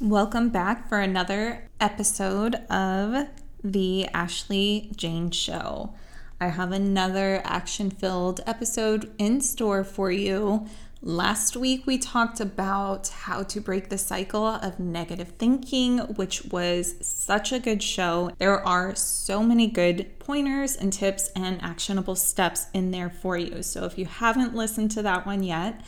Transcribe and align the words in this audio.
Welcome 0.00 0.48
back 0.48 0.88
for 0.88 0.98
another 0.98 1.68
episode 1.78 2.56
of 2.68 3.28
the 3.62 4.08
Ashley 4.08 4.90
Jane 4.96 5.30
Show. 5.30 5.94
I 6.40 6.48
have 6.48 6.72
another 6.72 7.40
action 7.44 7.90
filled 7.90 8.40
episode 8.44 9.12
in 9.18 9.40
store 9.40 9.84
for 9.84 10.10
you. 10.10 10.66
Last 11.00 11.56
week, 11.56 11.86
we 11.86 11.98
talked 11.98 12.40
about 12.40 13.06
how 13.06 13.44
to 13.44 13.60
break 13.60 13.88
the 13.88 13.96
cycle 13.96 14.44
of 14.44 14.80
negative 14.80 15.34
thinking, 15.38 15.98
which 15.98 16.44
was 16.46 16.96
such 17.00 17.52
a 17.52 17.60
good 17.60 17.80
show. 17.80 18.32
There 18.38 18.66
are 18.66 18.96
so 18.96 19.44
many 19.44 19.68
good 19.68 20.18
pointers 20.18 20.74
and 20.74 20.92
tips 20.92 21.30
and 21.36 21.62
actionable 21.62 22.16
steps 22.16 22.66
in 22.74 22.90
there 22.90 23.10
for 23.10 23.38
you. 23.38 23.62
So, 23.62 23.84
if 23.84 23.96
you 23.96 24.06
haven't 24.06 24.56
listened 24.56 24.90
to 24.90 25.02
that 25.02 25.24
one 25.24 25.44
yet, 25.44 25.82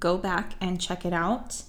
go 0.00 0.16
back 0.16 0.54
and 0.58 0.80
check 0.80 1.04
it 1.04 1.12
out. 1.12 1.64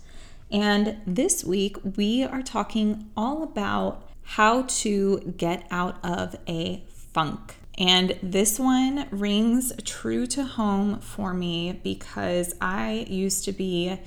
And 0.54 0.98
this 1.08 1.44
week, 1.44 1.78
we 1.98 2.24
are 2.24 2.44
talking 2.44 3.10
all 3.18 3.42
about 3.42 4.08
how 4.22 4.62
to 4.62 5.34
get 5.36 5.66
out 5.72 5.98
of 6.06 6.36
a 6.48 6.84
funk. 6.88 7.56
And 7.78 8.18
this 8.22 8.60
one 8.60 9.08
rings 9.10 9.74
true 9.84 10.28
to 10.28 10.44
home 10.44 11.00
for 11.00 11.34
me 11.34 11.80
because 11.84 12.54
I 12.62 13.08
used 13.10 13.46
to 13.46 13.52
be 13.52 14.00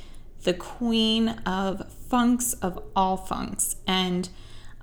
the 0.45 0.55
queen 0.55 1.31
of 1.45 1.93
funks 1.93 2.53
of 2.55 2.81
all 2.95 3.17
funks. 3.17 3.75
And 3.85 4.29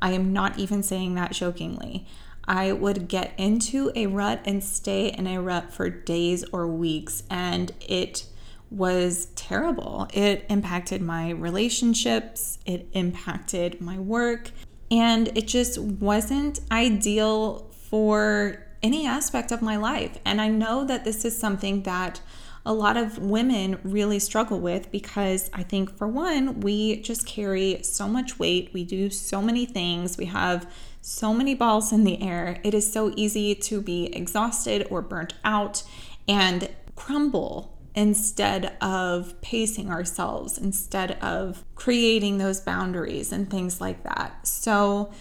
I 0.02 0.12
am 0.12 0.34
not 0.34 0.60
even 0.60 0.84
saying 0.84 1.16
that 1.16 1.32
jokingly. 1.32 2.06
I 2.46 2.74
would 2.74 3.08
get 3.08 3.32
into 3.38 3.90
a 3.96 4.08
rut 4.08 4.42
and 4.44 4.62
stay 4.62 5.08
in 5.08 5.28
a 5.28 5.42
rut 5.42 5.72
for 5.72 5.90
days 5.90 6.44
or 6.52 6.68
weeks, 6.68 7.24
and 7.30 7.72
it 7.80 8.26
was 8.74 9.28
terrible. 9.36 10.08
It 10.14 10.46
impacted 10.50 11.02
my 11.02 11.30
relationships, 11.30 12.60
it 12.66 12.88
impacted 12.94 13.80
my 13.80 14.00
work, 14.00 14.52
and 14.90 15.30
it 15.38 15.48
just 15.48 15.78
wasn't 15.78 16.60
ideal 16.72 17.72
for 17.90 18.66
any 18.82 19.08
aspect 19.08 19.52
of 19.52 19.62
my 19.62 19.78
life. 19.78 20.18
And 20.26 20.42
I 20.42 20.50
know 20.50 20.84
that 20.86 21.06
this 21.06 21.24
is 21.24 21.40
something 21.40 21.84
that 21.84 22.20
a 22.66 22.74
lot 22.74 22.96
of 22.98 23.18
women 23.18 23.78
really 23.84 24.20
struggle 24.20 24.60
with 24.60 24.92
because 24.92 25.50
I 25.54 25.64
think, 25.64 25.96
for 25.98 26.08
one, 26.08 26.62
we 26.62 27.02
just 27.02 27.26
carry 27.26 27.84
so 27.84 28.08
much 28.08 28.40
weight, 28.40 28.72
we 28.74 28.84
do 28.84 29.10
so 29.10 29.42
many 29.42 29.66
things, 29.66 30.18
we 30.18 30.26
have 30.26 30.72
so 31.02 31.34
many 31.34 31.56
balls 31.56 31.92
in 31.92 32.06
the 32.06 32.22
air. 32.22 32.62
It 32.64 32.74
is 32.74 32.92
so 32.92 33.14
easy 33.18 33.54
to 33.56 33.82
be 33.82 34.06
exhausted 34.16 34.88
or 34.90 35.02
burnt 35.02 35.34
out 35.44 35.84
and 36.28 36.70
crumble 36.96 37.73
instead 37.96 38.76
of 38.82 39.40
pacing 39.42 39.90
ourselves, 39.90 40.58
instead 40.58 41.12
of 41.22 41.64
creating 41.76 42.38
those 42.38 42.60
boundaries 42.60 43.32
and 43.32 43.50
things 43.50 43.80
like 43.80 44.04
that. 44.04 44.48
So, 44.48 45.12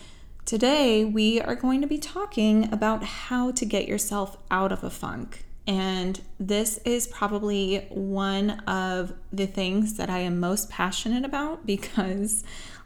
today 0.44 1.04
we 1.04 1.40
are 1.40 1.54
going 1.54 1.80
to 1.80 1.86
be 1.86 1.98
talking 1.98 2.72
about 2.72 3.04
how 3.04 3.52
to 3.52 3.64
get 3.64 3.86
yourself 3.86 4.36
out 4.50 4.72
of 4.72 4.82
a 4.82 4.90
funk. 4.90 5.44
And 5.66 6.20
this 6.40 6.78
is 6.78 7.06
probably 7.06 7.86
one 7.90 8.50
of 8.60 9.12
the 9.32 9.46
things 9.46 9.96
that 9.96 10.10
I 10.10 10.18
am 10.18 10.40
most 10.40 10.70
passionate 10.70 11.24
about 11.24 11.66
because, 11.66 12.42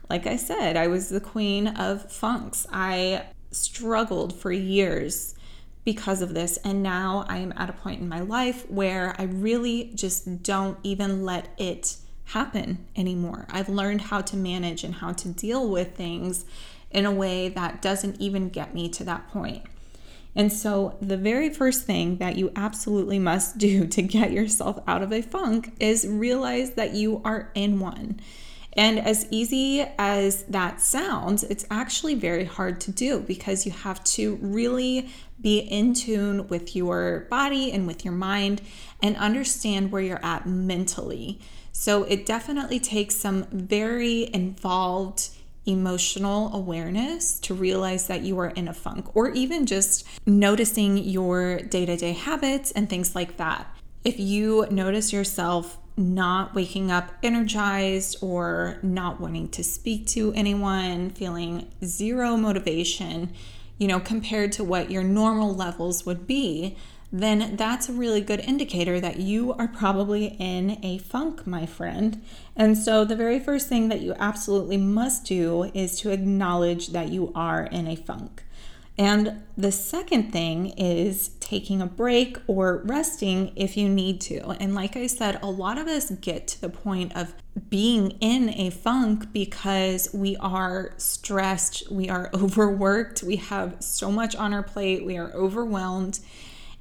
like 0.09 0.27
I 0.27 0.35
said, 0.35 0.77
I 0.77 0.87
was 0.87 1.09
the 1.09 1.21
queen 1.21 1.67
of 1.67 2.11
funks. 2.11 2.67
I 2.71 3.25
struggled 3.51 4.35
for 4.35 4.51
years 4.51 5.33
because 5.87 6.21
of 6.21 6.33
this. 6.33 6.57
And 6.65 6.83
now 6.83 7.23
I 7.29 7.37
am 7.37 7.53
at 7.55 7.69
a 7.69 7.73
point 7.73 8.01
in 8.01 8.09
my 8.09 8.19
life 8.19 8.69
where 8.69 9.15
I 9.17 9.23
really 9.23 9.89
just 9.95 10.43
don't 10.43 10.77
even 10.83 11.23
let 11.23 11.47
it 11.57 11.95
happen 12.25 12.85
anymore. 12.97 13.47
I've 13.49 13.69
learned 13.69 14.01
how 14.01 14.19
to 14.19 14.35
manage 14.35 14.83
and 14.83 14.95
how 14.95 15.13
to 15.13 15.29
deal 15.29 15.69
with 15.69 15.95
things 15.95 16.43
in 16.91 17.05
a 17.05 17.11
way 17.13 17.47
that 17.47 17.81
doesn't 17.81 18.19
even 18.19 18.49
get 18.49 18.75
me 18.75 18.89
to 18.89 19.05
that 19.05 19.29
point. 19.29 19.63
And 20.35 20.51
so, 20.51 20.97
the 21.01 21.15
very 21.15 21.49
first 21.49 21.85
thing 21.85 22.17
that 22.17 22.35
you 22.35 22.51
absolutely 22.53 23.17
must 23.17 23.57
do 23.67 23.87
to 23.87 24.01
get 24.01 24.33
yourself 24.33 24.79
out 24.87 25.01
of 25.01 25.13
a 25.13 25.21
funk 25.21 25.71
is 25.79 26.05
realize 26.05 26.71
that 26.71 26.95
you 26.95 27.21
are 27.23 27.49
in 27.55 27.79
one. 27.79 28.19
And 28.77 28.99
as 28.99 29.25
easy 29.31 29.81
as 29.97 30.43
that 30.43 30.79
sounds, 30.79 31.43
it's 31.43 31.65
actually 31.71 32.13
very 32.13 32.45
hard 32.45 32.79
to 32.81 32.91
do 32.91 33.19
because 33.19 33.65
you 33.65 33.71
have 33.71 34.03
to 34.03 34.35
really 34.35 35.09
be 35.41 35.59
in 35.59 35.95
tune 35.95 36.47
with 36.47 36.75
your 36.75 37.27
body 37.29 37.71
and 37.71 37.87
with 37.87 38.05
your 38.05 38.13
mind 38.13 38.61
and 39.01 39.17
understand 39.17 39.91
where 39.91 40.01
you're 40.01 40.23
at 40.23 40.45
mentally. 40.45 41.39
So 41.71 42.03
it 42.03 42.25
definitely 42.25 42.79
takes 42.79 43.15
some 43.15 43.45
very 43.51 44.31
involved 44.33 45.29
emotional 45.65 46.53
awareness 46.55 47.39
to 47.39 47.53
realize 47.53 48.07
that 48.07 48.21
you 48.21 48.39
are 48.39 48.49
in 48.49 48.67
a 48.67 48.73
funk, 48.73 49.15
or 49.15 49.29
even 49.31 49.65
just 49.65 50.07
noticing 50.25 50.97
your 50.97 51.57
day 51.57 51.85
to 51.85 51.97
day 51.97 52.13
habits 52.13 52.71
and 52.71 52.89
things 52.89 53.15
like 53.15 53.37
that. 53.37 53.67
If 54.03 54.19
you 54.19 54.65
notice 54.71 55.11
yourself 55.11 55.77
not 55.97 56.53
waking 56.53 56.91
up 56.91 57.11
energized 57.23 58.17
or 58.21 58.77
not 58.83 59.19
wanting 59.19 59.49
to 59.49 59.63
speak 59.63 60.05
to 60.05 60.31
anyone, 60.33 61.09
feeling 61.09 61.67
zero 61.83 62.37
motivation, 62.37 63.33
you 63.79 63.87
know, 63.87 63.99
compared 63.99 64.51
to 64.51 64.63
what 64.63 64.91
your 64.91 65.03
normal 65.03 65.53
levels 65.55 66.05
would 66.05 66.27
be, 66.27 66.77
then 67.11 67.55
that's 67.55 67.89
a 67.89 67.93
really 67.93 68.21
good 68.21 68.41
indicator 68.41 68.99
that 68.99 69.17
you 69.17 69.53
are 69.53 69.67
probably 69.67 70.35
in 70.39 70.77
a 70.83 70.97
funk, 70.97 71.47
my 71.47 71.65
friend. 71.65 72.21
And 72.55 72.77
so, 72.77 73.05
the 73.05 73.15
very 73.15 73.39
first 73.39 73.67
thing 73.67 73.87
that 73.89 74.01
you 74.01 74.13
absolutely 74.19 74.77
must 74.77 75.25
do 75.25 75.71
is 75.73 75.99
to 76.01 76.11
acknowledge 76.11 76.89
that 76.89 77.09
you 77.09 77.31
are 77.33 77.63
in 77.63 77.87
a 77.87 77.95
funk. 77.95 78.43
And 78.97 79.43
the 79.55 79.71
second 79.71 80.31
thing 80.31 80.71
is 80.71 81.29
taking 81.39 81.81
a 81.81 81.85
break 81.85 82.37
or 82.47 82.81
resting 82.85 83.51
if 83.55 83.77
you 83.77 83.87
need 83.87 84.19
to. 84.21 84.49
And 84.59 84.73
like 84.73 84.97
I 84.97 85.05
said, 85.05 85.39
a 85.43 85.49
lot 85.49 85.77
of 85.77 85.87
us 85.87 86.09
get 86.09 86.47
to 86.49 86.61
the 86.61 86.69
point 86.69 87.15
of 87.15 87.35
being 87.69 88.11
in 88.19 88.49
a 88.49 88.71
funk 88.71 89.31
because 89.31 90.09
we 90.13 90.35
are 90.37 90.93
stressed, 90.97 91.91
we 91.91 92.09
are 92.09 92.31
overworked, 92.33 93.21
we 93.21 93.35
have 93.35 93.75
so 93.79 94.11
much 94.11 94.35
on 94.35 94.51
our 94.51 94.63
plate, 94.63 95.05
we 95.05 95.17
are 95.17 95.31
overwhelmed. 95.33 96.19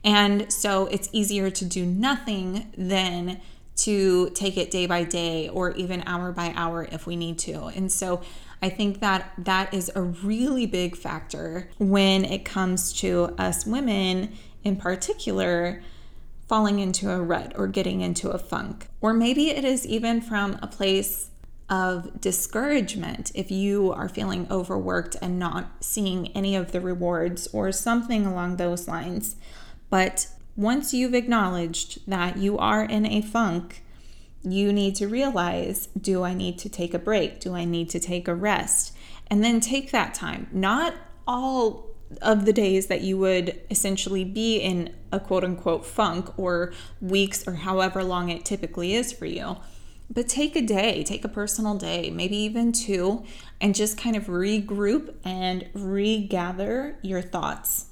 And 0.02 0.50
so 0.50 0.86
it's 0.86 1.10
easier 1.12 1.50
to 1.50 1.64
do 1.64 1.84
nothing 1.84 2.72
than 2.78 3.42
to 3.76 4.30
take 4.30 4.56
it 4.56 4.70
day 4.70 4.86
by 4.86 5.04
day 5.04 5.50
or 5.50 5.72
even 5.72 6.02
hour 6.06 6.32
by 6.32 6.54
hour 6.56 6.88
if 6.90 7.06
we 7.06 7.14
need 7.14 7.38
to. 7.40 7.64
And 7.66 7.92
so 7.92 8.22
I 8.62 8.68
think 8.68 9.00
that 9.00 9.32
that 9.38 9.72
is 9.72 9.90
a 9.94 10.02
really 10.02 10.66
big 10.66 10.96
factor 10.96 11.68
when 11.78 12.24
it 12.24 12.44
comes 12.44 12.92
to 13.00 13.34
us 13.38 13.66
women 13.66 14.34
in 14.64 14.76
particular 14.76 15.82
falling 16.48 16.78
into 16.78 17.10
a 17.10 17.20
rut 17.20 17.52
or 17.56 17.66
getting 17.66 18.00
into 18.00 18.30
a 18.30 18.38
funk. 18.38 18.88
Or 19.00 19.12
maybe 19.12 19.50
it 19.50 19.64
is 19.64 19.86
even 19.86 20.20
from 20.20 20.58
a 20.62 20.66
place 20.66 21.30
of 21.68 22.20
discouragement 22.20 23.32
if 23.34 23.50
you 23.50 23.92
are 23.92 24.08
feeling 24.08 24.46
overworked 24.50 25.16
and 25.20 25.38
not 25.38 25.72
seeing 25.80 26.28
any 26.28 26.54
of 26.54 26.70
the 26.70 26.80
rewards 26.80 27.48
or 27.52 27.72
something 27.72 28.24
along 28.24 28.56
those 28.56 28.86
lines. 28.86 29.36
But 29.90 30.28
once 30.54 30.94
you've 30.94 31.14
acknowledged 31.14 32.08
that 32.08 32.36
you 32.36 32.56
are 32.58 32.84
in 32.84 33.04
a 33.04 33.20
funk, 33.20 33.82
you 34.42 34.72
need 34.72 34.94
to 34.96 35.08
realize 35.08 35.88
do 36.00 36.22
I 36.22 36.34
need 36.34 36.58
to 36.58 36.68
take 36.68 36.94
a 36.94 36.98
break? 36.98 37.40
Do 37.40 37.54
I 37.54 37.64
need 37.64 37.90
to 37.90 38.00
take 38.00 38.28
a 38.28 38.34
rest? 38.34 38.96
And 39.28 39.42
then 39.42 39.60
take 39.60 39.90
that 39.90 40.14
time. 40.14 40.48
Not 40.52 40.94
all 41.26 41.86
of 42.22 42.44
the 42.44 42.52
days 42.52 42.86
that 42.86 43.00
you 43.00 43.18
would 43.18 43.60
essentially 43.70 44.24
be 44.24 44.58
in 44.58 44.94
a 45.10 45.18
quote 45.18 45.44
unquote 45.44 45.84
funk 45.84 46.38
or 46.38 46.72
weeks 47.00 47.46
or 47.46 47.54
however 47.54 48.04
long 48.04 48.28
it 48.28 48.44
typically 48.44 48.94
is 48.94 49.12
for 49.12 49.26
you. 49.26 49.56
But 50.08 50.28
take 50.28 50.54
a 50.54 50.62
day, 50.62 51.02
take 51.02 51.24
a 51.24 51.28
personal 51.28 51.76
day, 51.76 52.10
maybe 52.10 52.36
even 52.36 52.70
two, 52.70 53.24
and 53.60 53.74
just 53.74 53.98
kind 53.98 54.14
of 54.14 54.26
regroup 54.26 55.14
and 55.24 55.68
regather 55.74 56.96
your 57.02 57.22
thoughts. 57.22 57.86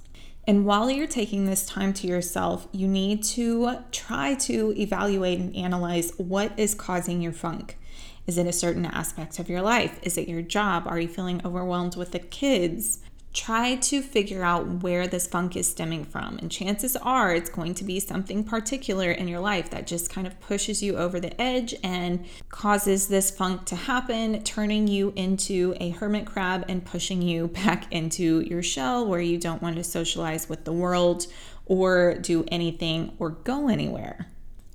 And 0.46 0.66
while 0.66 0.90
you're 0.90 1.06
taking 1.06 1.46
this 1.46 1.66
time 1.66 1.94
to 1.94 2.06
yourself, 2.06 2.68
you 2.70 2.86
need 2.86 3.22
to 3.24 3.78
try 3.92 4.34
to 4.34 4.74
evaluate 4.76 5.38
and 5.40 5.56
analyze 5.56 6.12
what 6.18 6.58
is 6.58 6.74
causing 6.74 7.22
your 7.22 7.32
funk. 7.32 7.78
Is 8.26 8.36
it 8.36 8.46
a 8.46 8.52
certain 8.52 8.84
aspect 8.84 9.38
of 9.38 9.48
your 9.48 9.62
life? 9.62 9.98
Is 10.02 10.18
it 10.18 10.28
your 10.28 10.42
job? 10.42 10.84
Are 10.86 11.00
you 11.00 11.08
feeling 11.08 11.40
overwhelmed 11.44 11.96
with 11.96 12.12
the 12.12 12.18
kids? 12.18 13.00
Try 13.34 13.74
to 13.74 14.00
figure 14.00 14.44
out 14.44 14.82
where 14.82 15.08
this 15.08 15.26
funk 15.26 15.56
is 15.56 15.66
stemming 15.66 16.04
from. 16.04 16.38
And 16.38 16.50
chances 16.50 16.94
are 16.96 17.34
it's 17.34 17.50
going 17.50 17.74
to 17.74 17.84
be 17.84 17.98
something 17.98 18.44
particular 18.44 19.10
in 19.10 19.26
your 19.26 19.40
life 19.40 19.70
that 19.70 19.88
just 19.88 20.08
kind 20.08 20.26
of 20.26 20.38
pushes 20.40 20.82
you 20.82 20.96
over 20.96 21.18
the 21.18 21.38
edge 21.40 21.74
and 21.82 22.24
causes 22.48 23.08
this 23.08 23.32
funk 23.32 23.66
to 23.66 23.76
happen, 23.76 24.42
turning 24.44 24.86
you 24.86 25.12
into 25.16 25.74
a 25.80 25.90
hermit 25.90 26.26
crab 26.26 26.64
and 26.68 26.84
pushing 26.84 27.20
you 27.20 27.48
back 27.64 27.92
into 27.92 28.40
your 28.40 28.62
shell 28.62 29.04
where 29.04 29.20
you 29.20 29.36
don't 29.36 29.60
want 29.60 29.76
to 29.76 29.84
socialize 29.84 30.48
with 30.48 30.64
the 30.64 30.72
world 30.72 31.26
or 31.66 32.14
do 32.20 32.44
anything 32.48 33.14
or 33.18 33.30
go 33.30 33.68
anywhere. 33.68 34.28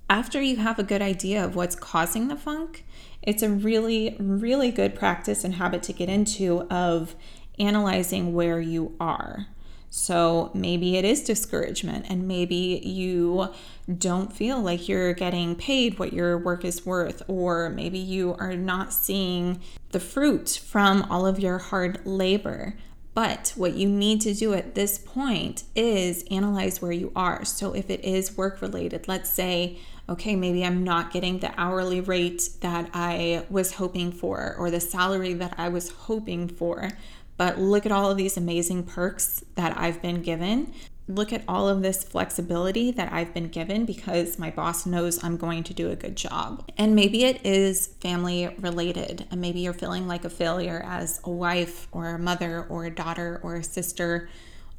after 0.09 0.41
you 0.41 0.55
have 0.55 0.79
a 0.79 0.83
good 0.83 1.03
idea 1.03 1.45
of 1.45 1.55
what's 1.55 1.75
causing 1.75 2.29
the 2.29 2.35
funk, 2.35 2.83
it's 3.21 3.43
a 3.43 3.49
really, 3.49 4.15
really 4.19 4.71
good 4.71 4.95
practice 4.95 5.43
and 5.43 5.55
habit 5.55 5.83
to 5.83 5.93
get 5.93 6.09
into 6.09 6.61
of 6.63 7.15
analyzing 7.59 8.33
where 8.33 8.59
you 8.59 8.95
are. 8.99 9.47
So 9.91 10.51
maybe 10.53 10.97
it 10.97 11.05
is 11.05 11.23
discouragement, 11.23 12.05
and 12.09 12.27
maybe 12.27 12.81
you 12.83 13.49
don't 13.97 14.31
feel 14.31 14.59
like 14.61 14.87
you're 14.87 15.13
getting 15.13 15.55
paid 15.55 15.97
what 15.97 16.13
your 16.13 16.37
work 16.37 16.63
is 16.63 16.85
worth, 16.85 17.23
or 17.27 17.69
maybe 17.69 17.97
you 17.97 18.35
are 18.39 18.55
not 18.55 18.93
seeing 18.93 19.61
the 19.89 19.99
fruit 19.99 20.61
from 20.63 21.03
all 21.09 21.25
of 21.25 21.39
your 21.39 21.57
hard 21.57 22.05
labor. 22.05 22.75
But 23.15 23.53
what 23.55 23.73
you 23.73 23.89
need 23.89 24.21
to 24.21 24.33
do 24.35 24.53
at 24.53 24.75
this 24.75 24.99
point 24.99 25.63
is 25.75 26.23
analyze 26.29 26.81
where 26.81 26.91
you 26.91 27.11
are. 27.15 27.43
So 27.43 27.73
if 27.73 27.89
it 27.89 28.05
is 28.05 28.37
work 28.37 28.61
related, 28.61 29.07
let's 29.07 29.31
say, 29.31 29.79
okay, 30.07 30.35
maybe 30.35 30.63
I'm 30.63 30.83
not 30.83 31.11
getting 31.11 31.39
the 31.39 31.51
hourly 31.59 31.99
rate 31.99 32.47
that 32.61 32.89
I 32.93 33.45
was 33.49 33.73
hoping 33.73 34.11
for 34.11 34.55
or 34.57 34.69
the 34.69 34.79
salary 34.79 35.33
that 35.33 35.55
I 35.57 35.69
was 35.69 35.89
hoping 35.89 36.47
for 36.47 36.91
but 37.39 37.57
look 37.57 37.85
at 37.85 37.91
all 37.93 38.11
of 38.11 38.17
these 38.17 38.35
amazing 38.35 38.83
perks 38.83 39.45
that 39.55 39.77
I've 39.77 40.01
been 40.01 40.21
given. 40.21 40.73
Look 41.07 41.31
at 41.31 41.41
all 41.47 41.69
of 41.69 41.81
this 41.81 42.03
flexibility 42.03 42.91
that 42.91 43.13
I've 43.13 43.33
been 43.33 43.47
given 43.47 43.85
because 43.85 44.37
my 44.37 44.49
boss 44.51 44.85
knows 44.85 45.23
I'm 45.23 45.37
going 45.37 45.63
to 45.63 45.73
do 45.73 45.89
a 45.89 45.95
good 45.95 46.17
job. 46.17 46.69
And 46.77 46.97
maybe 46.97 47.23
it 47.23 47.45
is 47.45 47.87
family 48.01 48.53
related, 48.59 49.25
and 49.31 49.39
maybe 49.39 49.61
you're 49.61 49.71
feeling 49.71 50.05
like 50.05 50.25
a 50.25 50.29
failure 50.29 50.83
as 50.85 51.21
a 51.23 51.29
wife 51.29 51.87
or 51.93 52.07
a 52.09 52.19
mother 52.19 52.65
or 52.67 52.83
a 52.83 52.91
daughter 52.91 53.39
or 53.41 53.55
a 53.55 53.63
sister 53.63 54.27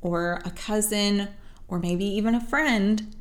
or 0.02 0.42
a 0.44 0.50
cousin 0.50 1.28
or 1.66 1.78
maybe 1.78 2.04
even 2.04 2.34
a 2.34 2.42
friend 2.42 3.14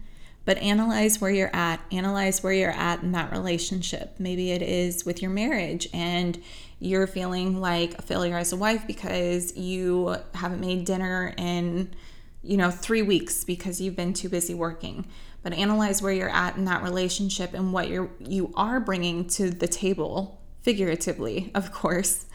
but 0.49 0.57
analyze 0.57 1.21
where 1.21 1.29
you're 1.29 1.55
at. 1.55 1.79
Analyze 1.91 2.41
where 2.41 2.51
you're 2.51 2.71
at 2.71 3.03
in 3.03 3.11
that 3.11 3.31
relationship. 3.31 4.15
Maybe 4.17 4.51
it 4.51 4.63
is 4.63 5.05
with 5.05 5.21
your 5.21 5.29
marriage 5.29 5.87
and 5.93 6.41
you're 6.79 7.07
feeling 7.07 7.59
like 7.59 7.97
a 7.97 8.01
failure 8.01 8.37
as 8.37 8.53
a 8.53 8.57
wife 8.57 8.87
because 8.87 9.55
you 9.55 10.15
haven't 10.33 10.61
made 10.61 10.85
dinner 10.85 11.33
in, 11.37 11.93
you 12.41 12.57
know, 12.57 12.71
three 12.71 13.01
weeks 13.01 13.43
because 13.43 13.81
you've 13.81 13.95
been 13.95 14.13
too 14.13 14.29
busy 14.29 14.53
working. 14.53 15.05
But 15.43 15.53
analyze 15.53 16.01
where 16.01 16.11
you're 16.11 16.29
at 16.29 16.57
in 16.57 16.65
that 16.65 16.83
relationship 16.83 17.53
and 17.53 17.71
what 17.71 17.87
you're 17.87 18.09
you 18.19 18.51
are 18.55 18.79
bringing 18.79 19.27
to 19.27 19.49
the 19.49 19.67
table, 19.67 20.41
figuratively, 20.63 21.51
of 21.55 21.71
course 21.71 22.25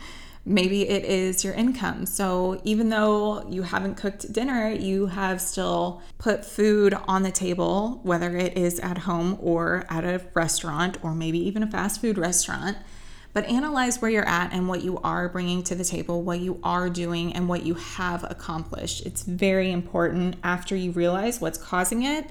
Maybe 0.46 0.86
it 0.86 1.04
is 1.04 1.42
your 1.42 1.54
income. 1.54 2.04
So 2.04 2.60
even 2.64 2.90
though 2.90 3.48
you 3.48 3.62
haven't 3.62 3.94
cooked 3.94 4.30
dinner, 4.30 4.68
you 4.68 5.06
have 5.06 5.40
still 5.40 6.02
put 6.18 6.44
food 6.44 6.94
on 7.08 7.22
the 7.22 7.30
table, 7.30 8.00
whether 8.02 8.36
it 8.36 8.56
is 8.56 8.78
at 8.80 8.98
home 8.98 9.38
or 9.40 9.86
at 9.88 10.04
a 10.04 10.22
restaurant 10.34 10.98
or 11.02 11.14
maybe 11.14 11.38
even 11.38 11.62
a 11.62 11.66
fast 11.66 12.02
food 12.02 12.18
restaurant. 12.18 12.76
But 13.34 13.44
analyze 13.46 14.00
where 14.00 14.10
you're 14.10 14.26
at 14.26 14.52
and 14.52 14.68
what 14.68 14.82
you 14.82 14.98
are 14.98 15.28
bringing 15.28 15.62
to 15.64 15.74
the 15.74 15.84
table, 15.84 16.22
what 16.22 16.40
you 16.40 16.58
are 16.62 16.88
doing, 16.88 17.34
and 17.34 17.48
what 17.48 17.66
you 17.66 17.74
have 17.74 18.24
accomplished. 18.30 19.04
It's 19.04 19.22
very 19.22 19.70
important 19.70 20.36
after 20.42 20.74
you 20.74 20.92
realize 20.92 21.40
what's 21.40 21.58
causing 21.58 22.04
it 22.04 22.30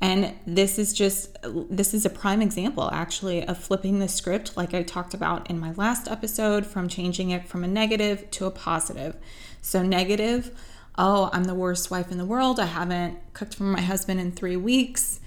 and 0.00 0.34
this 0.46 0.78
is 0.78 0.92
just 0.92 1.36
this 1.42 1.94
is 1.94 2.04
a 2.04 2.10
prime 2.10 2.42
example 2.42 2.90
actually 2.92 3.46
of 3.46 3.56
flipping 3.56 4.00
the 4.00 4.08
script 4.08 4.56
like 4.56 4.74
I 4.74 4.82
talked 4.82 5.14
about 5.14 5.48
in 5.48 5.58
my 5.58 5.72
last 5.72 6.08
episode 6.08 6.66
from 6.66 6.88
changing 6.88 7.30
it 7.30 7.48
from 7.48 7.64
a 7.64 7.68
negative 7.68 8.30
to 8.32 8.44
a 8.44 8.50
positive. 8.50 9.16
So 9.62 9.82
negative, 9.82 10.50
oh, 10.98 11.30
I'm 11.32 11.44
the 11.44 11.54
worst 11.54 11.90
wife 11.90 12.10
in 12.10 12.18
the 12.18 12.26
world. 12.26 12.60
I 12.60 12.66
haven't 12.66 13.18
cooked 13.32 13.54
for 13.54 13.62
my 13.62 13.80
husband 13.80 14.20
in 14.20 14.32
3 14.32 14.56
weeks. 14.56 15.20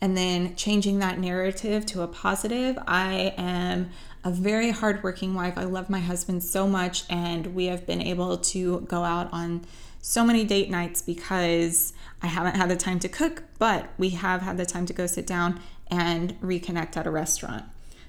And 0.00 0.16
then 0.16 0.56
changing 0.56 0.98
that 0.98 1.18
narrative 1.18 1.86
to 1.86 2.02
a 2.02 2.08
positive, 2.08 2.76
I 2.86 3.34
am 3.38 3.90
a 4.24 4.30
very 4.30 4.70
hardworking 4.70 5.34
wife. 5.34 5.58
I 5.58 5.64
love 5.64 5.90
my 5.90 6.00
husband 6.00 6.42
so 6.42 6.66
much, 6.66 7.04
and 7.10 7.54
we 7.54 7.66
have 7.66 7.86
been 7.86 8.00
able 8.00 8.38
to 8.38 8.80
go 8.80 9.04
out 9.04 9.30
on 9.32 9.66
so 10.00 10.24
many 10.24 10.44
date 10.44 10.70
nights 10.70 11.02
because 11.02 11.92
I 12.22 12.28
haven't 12.28 12.56
had 12.56 12.70
the 12.70 12.76
time 12.76 12.98
to 13.00 13.08
cook, 13.08 13.44
but 13.58 13.90
we 13.98 14.10
have 14.10 14.42
had 14.42 14.56
the 14.56 14.66
time 14.66 14.86
to 14.86 14.92
go 14.92 15.06
sit 15.06 15.26
down 15.26 15.60
and 15.88 16.40
reconnect 16.40 16.96
at 16.96 17.06
a 17.06 17.10
restaurant. 17.10 17.64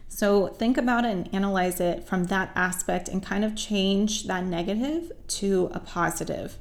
So 0.08 0.48
think 0.48 0.78
about 0.78 1.04
it 1.04 1.12
and 1.12 1.34
analyze 1.34 1.82
it 1.82 2.06
from 2.06 2.26
that 2.26 2.52
aspect 2.56 3.10
and 3.10 3.24
kind 3.24 3.44
of 3.44 3.56
change 3.56 4.24
that 4.28 4.46
negative 4.46 5.12
to 5.28 5.70
a 5.74 5.80
positive. 5.80 6.58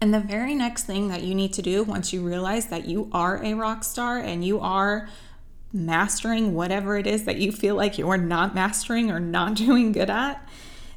And 0.00 0.12
the 0.12 0.20
very 0.20 0.54
next 0.54 0.84
thing 0.84 1.08
that 1.08 1.22
you 1.22 1.34
need 1.34 1.52
to 1.54 1.62
do 1.62 1.82
once 1.82 2.12
you 2.12 2.22
realize 2.22 2.66
that 2.66 2.86
you 2.86 3.08
are 3.12 3.42
a 3.42 3.54
rock 3.54 3.84
star 3.84 4.18
and 4.18 4.44
you 4.44 4.60
are 4.60 5.08
mastering 5.72 6.54
whatever 6.54 6.96
it 6.96 7.06
is 7.06 7.24
that 7.24 7.36
you 7.36 7.52
feel 7.52 7.74
like 7.74 7.98
you're 7.98 8.16
not 8.16 8.54
mastering 8.54 9.10
or 9.10 9.20
not 9.20 9.54
doing 9.66 9.92
good 9.92 10.10
at 10.10 10.48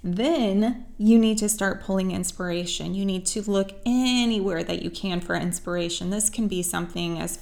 then 0.03 0.85
you 0.97 1.19
need 1.19 1.37
to 1.37 1.47
start 1.47 1.83
pulling 1.83 2.11
inspiration. 2.11 2.95
You 2.95 3.05
need 3.05 3.25
to 3.27 3.41
look 3.43 3.73
anywhere 3.85 4.63
that 4.63 4.81
you 4.81 4.89
can 4.89 5.21
for 5.21 5.35
inspiration. 5.35 6.09
This 6.09 6.29
can 6.29 6.47
be 6.47 6.63
something 6.63 7.19
as 7.19 7.39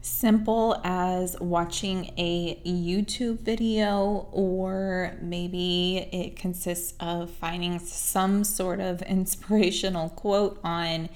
simple 0.00 0.80
as 0.82 1.36
watching 1.40 2.12
a 2.18 2.60
YouTube 2.66 3.38
video, 3.38 4.28
or 4.32 5.16
maybe 5.22 6.08
it 6.12 6.34
consists 6.34 6.94
of 6.98 7.30
finding 7.30 7.78
some 7.78 8.42
sort 8.42 8.80
of 8.80 9.00
inspirational 9.02 10.08
quote 10.10 10.58
on 10.64 11.08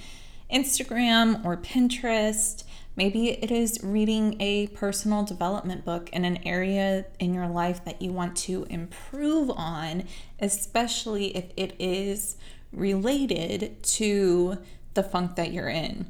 Instagram 0.52 1.44
or 1.44 1.56
Pinterest. 1.56 2.62
Maybe 2.96 3.28
it 3.28 3.50
is 3.50 3.78
reading 3.82 4.40
a 4.40 4.68
personal 4.68 5.22
development 5.22 5.84
book 5.84 6.08
in 6.14 6.24
an 6.24 6.38
area 6.46 7.04
in 7.18 7.34
your 7.34 7.46
life 7.46 7.84
that 7.84 8.00
you 8.00 8.10
want 8.10 8.36
to 8.36 8.64
improve 8.70 9.50
on, 9.50 10.04
especially 10.40 11.36
if 11.36 11.44
it 11.58 11.74
is 11.78 12.36
related 12.72 13.82
to 13.82 14.58
the 14.94 15.02
funk 15.02 15.36
that 15.36 15.52
you're 15.52 15.68
in. 15.68 16.06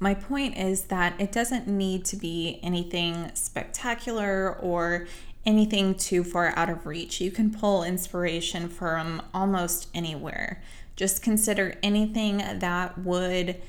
My 0.00 0.12
point 0.12 0.58
is 0.58 0.86
that 0.86 1.18
it 1.20 1.30
doesn't 1.30 1.68
need 1.68 2.04
to 2.06 2.16
be 2.16 2.58
anything 2.64 3.30
spectacular 3.34 4.56
or 4.56 5.06
anything 5.46 5.94
too 5.94 6.24
far 6.24 6.52
out 6.56 6.68
of 6.68 6.84
reach. 6.84 7.20
You 7.20 7.30
can 7.30 7.52
pull 7.52 7.84
inspiration 7.84 8.68
from 8.68 9.22
almost 9.32 9.88
anywhere. 9.94 10.60
Just 10.96 11.22
consider 11.22 11.76
anything 11.80 12.38
that 12.38 12.98
would 12.98 13.62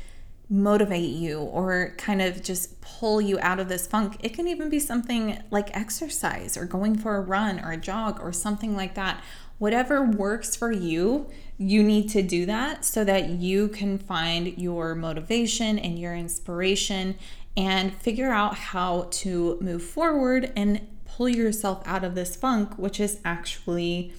motivate 0.50 1.10
you 1.10 1.40
or 1.40 1.94
kind 1.98 2.22
of 2.22 2.44
just 2.44 2.80
pull 2.82 3.20
you 3.20 3.40
out 3.40 3.60
of 3.60 3.68
this 3.68 3.88
funk. 3.88 4.18
It 4.20 4.34
can 4.34 4.48
even 4.48 4.70
be 4.70 4.80
something 4.80 5.42
like 5.50 5.76
exercise 5.76 6.56
or 6.56 6.66
going 6.66 6.98
for 6.98 7.16
a 7.16 7.22
run 7.22 7.60
or 7.64 7.72
a 7.72 7.78
jog 7.78 8.20
or 8.22 8.32
something 8.32 8.76
like 8.76 8.96
that. 8.96 9.24
Whatever 9.58 10.04
works 10.04 10.56
for 10.56 10.72
you, 10.72 11.30
you 11.58 11.82
need 11.82 12.10
to 12.10 12.22
do 12.22 12.46
that 12.46 12.86
so 12.86 13.04
that 13.06 13.30
you 13.30 13.70
can 13.70 13.98
find 13.98 14.58
your 14.58 14.94
motivation 14.94 15.80
and 15.80 15.98
your 15.98 16.14
inspiration 16.14 17.16
and 17.58 17.96
figure 17.96 18.32
out 18.32 18.56
how 18.56 19.08
to 19.12 19.58
move 19.62 19.82
forward 19.82 20.52
and 20.56 20.86
pull 21.06 21.30
yourself 21.30 21.82
out 21.86 22.04
of 22.04 22.14
this 22.14 22.36
funk, 22.36 22.78
which 22.78 23.00
is 23.00 23.20
actually 23.24 24.14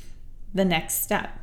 the 0.55 0.65
next 0.65 1.03
step 1.03 1.39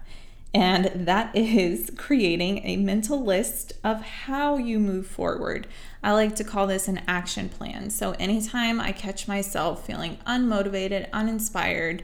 and 0.53 0.91
that 1.07 1.35
is 1.35 1.91
creating 1.97 2.59
a 2.63 2.77
mental 2.77 3.23
list 3.23 3.73
of 3.83 4.01
how 4.01 4.57
you 4.57 4.79
move 4.79 5.07
forward. 5.07 5.67
I 6.03 6.11
like 6.11 6.35
to 6.35 6.43
call 6.43 6.67
this 6.67 6.87
an 6.87 7.01
action 7.07 7.49
plan. 7.49 7.89
So, 7.89 8.11
anytime 8.19 8.79
I 8.79 8.91
catch 8.91 9.27
myself 9.27 9.85
feeling 9.85 10.19
unmotivated, 10.27 11.09
uninspired, 11.11 12.03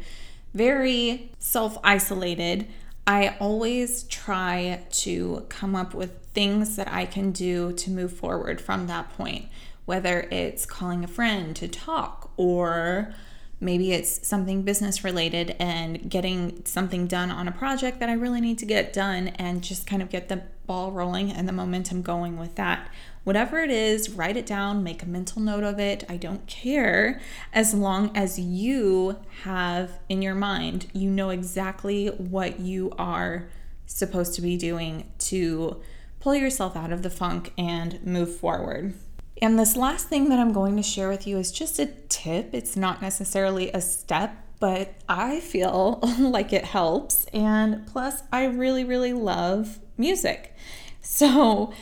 very 0.54 1.32
self 1.38 1.78
isolated, 1.84 2.68
I 3.06 3.36
always 3.40 4.04
try 4.04 4.84
to 4.92 5.46
come 5.50 5.76
up 5.76 5.94
with 5.94 6.26
things 6.34 6.76
that 6.76 6.92
I 6.92 7.06
can 7.06 7.32
do 7.32 7.74
to 7.74 7.92
move 7.92 8.14
forward 8.14 8.62
from 8.62 8.88
that 8.88 9.16
point, 9.16 9.46
whether 9.86 10.22
it's 10.32 10.66
calling 10.66 11.04
a 11.04 11.08
friend 11.08 11.56
to 11.56 11.68
talk 11.68 12.32
or 12.38 13.14
Maybe 13.62 13.92
it's 13.92 14.26
something 14.26 14.62
business 14.64 15.04
related 15.04 15.56
and 15.60 16.10
getting 16.10 16.64
something 16.66 17.08
done 17.08 17.30
on 17.30 17.48
a 17.48 17.52
project 17.52 18.00
that 18.00 18.08
I 18.08 18.14
really 18.14 18.40
need 18.40 18.58
to 18.60 18.66
get 18.66 18.94
done 18.94 19.30
and 19.30 19.62
just 19.62 19.86
kind 19.86 20.02
of 20.02 20.10
get 20.10 20.30
the 20.30 20.44
ball 20.66 20.92
rolling 20.92 21.32
and 21.32 21.48
the 21.48 21.52
momentum 21.54 22.02
going 22.02 22.38
with 22.38 22.56
that. 22.56 22.90
Whatever 23.26 23.60
it 23.60 23.70
is, 23.70 24.12
write 24.12 24.38
it 24.38 24.46
down, 24.46 24.84
make 24.84 25.04
a 25.04 25.06
mental 25.06 25.42
note 25.42 25.64
of 25.64 25.78
it. 25.80 26.06
I 26.08 26.16
don't 26.16 26.48
care 26.48 27.20
as 27.52 27.74
long 27.74 28.16
as 28.16 28.40
you 28.40 29.18
have 29.44 30.00
in 30.08 30.22
your 30.22 30.36
mind, 30.36 30.88
you 30.94 31.10
know 31.10 31.30
exactly 31.30 32.08
what 32.08 32.60
you 32.60 32.94
are 32.98 33.50
supposed 33.86 34.36
to 34.36 34.42
be 34.42 34.56
doing 34.56 35.12
to 35.18 35.82
pull 36.20 36.36
yourself 36.36 36.78
out 36.78 36.92
of 36.92 37.02
the 37.02 37.10
funk 37.10 37.52
and 37.58 38.02
move 38.06 38.36
forward. 38.36 38.94
And 39.42 39.58
this 39.58 39.78
last 39.78 40.08
thing 40.08 40.30
that 40.30 40.40
I'm 40.40 40.52
going 40.52 40.76
to 40.76 40.84
share 40.84 41.08
with 41.08 41.26
you 41.26 41.38
is 41.38 41.52
just 41.52 41.80
a 41.80 41.86
tip. 41.86 42.50
It's 42.54 42.76
not 42.76 43.02
necessarily 43.02 43.72
a 43.72 43.80
step, 43.80 44.36
but 44.60 44.94
I 45.08 45.40
feel 45.40 46.00
like 46.20 46.52
it 46.52 46.66
helps. 46.66 47.26
And 47.34 47.88
plus, 47.88 48.24
I 48.34 48.46
really, 48.46 48.84
really 48.84 49.14
love 49.14 49.80
music. 49.98 50.54
So 51.02 51.74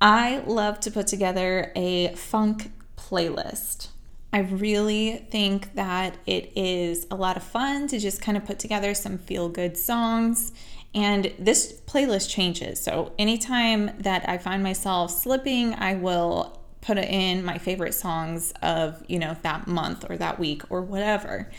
I 0.00 0.38
love 0.46 0.80
to 0.80 0.90
put 0.90 1.06
together 1.06 1.72
a 1.76 2.08
funk 2.14 2.72
playlist. 2.96 3.88
I 4.32 4.40
really 4.40 5.26
think 5.30 5.74
that 5.74 6.16
it 6.26 6.52
is 6.56 7.06
a 7.10 7.14
lot 7.14 7.36
of 7.36 7.44
fun 7.44 7.86
to 7.88 8.00
just 8.00 8.20
kind 8.20 8.36
of 8.36 8.44
put 8.44 8.58
together 8.58 8.92
some 8.94 9.16
feel 9.18 9.48
good 9.48 9.76
songs. 9.76 10.52
And 10.92 11.32
this 11.38 11.80
playlist 11.86 12.28
changes. 12.28 12.82
So 12.82 13.12
anytime 13.18 13.92
that 14.00 14.28
I 14.28 14.38
find 14.38 14.62
myself 14.62 15.10
slipping, 15.12 15.74
I 15.74 15.94
will 15.94 16.65
put 16.86 16.98
in 16.98 17.44
my 17.44 17.58
favorite 17.58 17.94
songs 17.94 18.52
of, 18.62 19.02
you 19.08 19.18
know, 19.18 19.36
that 19.42 19.66
month 19.66 20.08
or 20.08 20.16
that 20.16 20.38
week 20.38 20.62
or 20.70 20.80
whatever. 20.80 21.50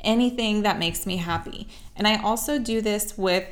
Anything 0.00 0.62
that 0.62 0.78
makes 0.78 1.06
me 1.06 1.18
happy. 1.18 1.68
And 1.94 2.08
I 2.08 2.20
also 2.22 2.58
do 2.58 2.80
this 2.80 3.18
with 3.18 3.44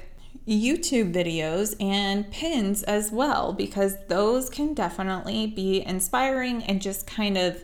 YouTube 0.46 1.12
videos 1.12 1.76
and 1.78 2.30
pins 2.30 2.82
as 2.82 3.12
well, 3.12 3.52
because 3.52 3.96
those 4.08 4.48
can 4.48 4.72
definitely 4.72 5.46
be 5.46 5.84
inspiring 5.84 6.62
and 6.64 6.80
just 6.80 7.06
kind 7.06 7.36
of 7.36 7.62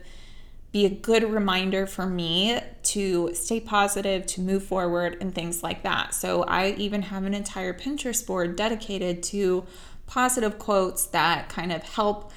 be 0.70 0.84
a 0.84 0.90
good 0.90 1.22
reminder 1.24 1.86
for 1.86 2.04
me 2.04 2.60
to 2.82 3.32
stay 3.32 3.60
positive, 3.60 4.26
to 4.26 4.42
move 4.42 4.62
forward, 4.62 5.16
and 5.20 5.34
things 5.34 5.62
like 5.62 5.82
that. 5.84 6.12
So, 6.12 6.42
I 6.42 6.72
even 6.72 7.02
have 7.02 7.24
an 7.24 7.32
entire 7.32 7.72
Pinterest 7.72 8.26
board 8.26 8.56
dedicated 8.56 9.22
to 9.24 9.64
positive 10.06 10.58
quotes 10.58 11.06
that 11.06 11.48
kind 11.48 11.72
of 11.72 11.82
help 11.82 12.30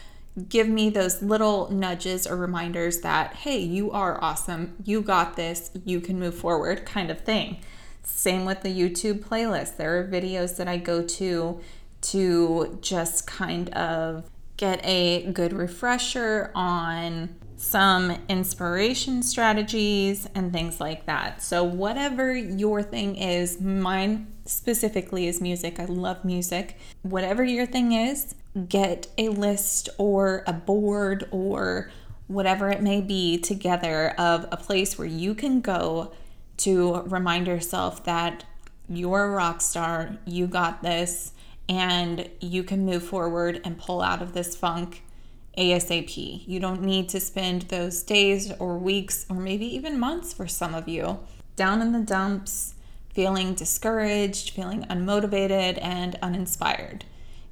give 0.49 0.67
me 0.67 0.89
those 0.89 1.21
little 1.21 1.69
nudges 1.71 2.27
or 2.27 2.35
reminders 2.35 3.01
that, 3.01 3.33
hey, 3.35 3.59
you 3.59 3.91
are 3.91 4.23
awesome, 4.23 4.75
you 4.83 5.01
got 5.01 5.35
this, 5.35 5.71
you 5.85 5.99
can 5.99 6.19
move 6.19 6.35
forward, 6.35 6.85
kind 6.85 7.09
of 7.09 7.21
thing. 7.21 7.57
Same 8.03 8.45
with 8.45 8.61
the 8.61 8.69
YouTube 8.69 9.23
playlist. 9.23 9.77
There 9.77 9.99
are 9.99 10.07
videos 10.07 10.55
that 10.57 10.67
I 10.67 10.77
go 10.77 11.03
to 11.03 11.59
to 11.99 12.77
just 12.81 13.27
kind 13.27 13.69
of 13.71 14.29
get 14.55 14.79
a 14.83 15.29
good 15.33 15.53
refresher 15.53 16.51
on 16.55 17.35
some 17.57 18.17
inspiration 18.29 19.23
strategies 19.23 20.27
and 20.35 20.53
things 20.53 20.79
like 20.79 21.05
that. 21.07 21.41
So, 21.41 21.63
whatever 21.63 22.33
your 22.33 22.83
thing 22.83 23.15
is, 23.15 23.59
mine 23.59 24.27
specifically 24.45 25.27
is 25.27 25.41
music. 25.41 25.79
I 25.79 25.85
love 25.85 26.23
music. 26.23 26.77
Whatever 27.01 27.43
your 27.43 27.65
thing 27.65 27.91
is, 27.91 28.35
get 28.65 29.07
a 29.17 29.29
list 29.29 29.89
or 29.97 30.43
a 30.47 30.53
board 30.53 31.27
or 31.31 31.91
whatever 32.27 32.69
it 32.69 32.81
may 32.81 33.01
be 33.01 33.37
together 33.37 34.09
of 34.17 34.47
a 34.51 34.57
place 34.57 34.97
where 34.97 35.07
you 35.07 35.33
can 35.33 35.61
go 35.61 36.11
to 36.57 37.01
remind 37.03 37.47
yourself 37.47 38.03
that 38.05 38.43
you're 38.89 39.25
a 39.25 39.29
rock 39.29 39.61
star, 39.61 40.17
you 40.25 40.47
got 40.47 40.81
this, 40.81 41.33
and 41.69 42.29
you 42.39 42.63
can 42.63 42.85
move 42.85 43.03
forward 43.03 43.61
and 43.63 43.77
pull 43.77 44.01
out 44.01 44.21
of 44.21 44.33
this 44.33 44.55
funk 44.55 45.03
ASAP. 45.57 46.47
You 46.47 46.59
don't 46.59 46.81
need 46.81 47.09
to 47.09 47.19
spend 47.19 47.63
those 47.63 48.03
days 48.03 48.51
or 48.59 48.77
weeks 48.77 49.25
or 49.29 49.35
maybe 49.35 49.65
even 49.75 49.99
months 49.99 50.33
for 50.33 50.47
some 50.47 50.73
of 50.75 50.87
you 50.87 51.19
down 51.55 51.81
in 51.81 51.91
the 51.91 51.99
dumps, 51.99 52.75
feeling 53.13 53.53
discouraged, 53.55 54.51
feeling 54.51 54.83
unmotivated, 54.83 55.79
and 55.81 56.17
uninspired. 56.21 57.03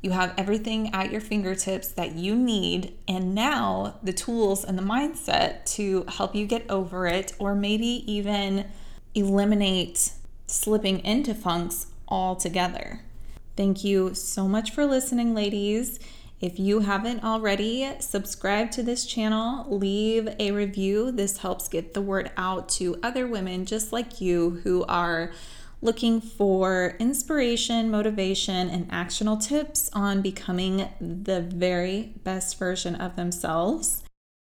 You 0.06 0.12
have 0.12 0.36
everything 0.38 0.94
at 0.94 1.12
your 1.12 1.20
fingertips 1.20 1.88
that 1.88 2.14
you 2.14 2.36
need, 2.36 2.94
and 3.08 3.34
now 3.34 3.96
the 4.04 4.14
tools 4.14 4.64
and 4.64 4.78
the 4.78 4.84
mindset 4.84 5.66
to 5.74 6.06
help 6.08 6.36
you 6.36 6.46
get 6.46 6.70
over 6.70 7.08
it 7.08 7.34
or 7.40 7.56
maybe 7.56 8.04
even 8.06 8.68
eliminate 9.16 10.12
slipping 10.46 11.00
into 11.00 11.34
funks 11.34 11.88
altogether. 12.08 13.02
Thank 13.58 13.84
you 13.84 14.14
so 14.14 14.48
much 14.48 14.70
for 14.70 14.86
listening, 14.86 15.34
ladies. 15.34 16.00
If 16.40 16.60
you 16.60 16.82
haven't 16.82 17.24
already, 17.24 17.92
subscribe 18.00 18.70
to 18.74 18.84
this 18.84 19.08
channel, 19.08 19.66
leave 19.76 20.30
a 20.38 20.52
review. 20.52 21.12
This 21.12 21.40
helps 21.40 21.68
get 21.68 21.96
the 21.96 22.02
word 22.04 22.30
out 22.38 22.70
to 22.78 23.00
other 23.02 23.26
women 23.26 23.66
just 23.66 23.92
like 23.92 24.22
you 24.22 24.62
who 24.64 24.86
are 24.86 25.32
looking 25.82 26.22
for 26.22 26.96
inspiration, 27.00 27.92
motivation, 27.92 28.70
and 28.70 28.88
actionable 28.92 29.38
tips 29.38 29.90
on 29.94 30.22
becoming 30.22 30.88
the 31.00 31.42
very 31.42 32.14
best 32.24 32.58
version 32.58 32.96
of 32.96 33.16
themselves. 33.16 34.05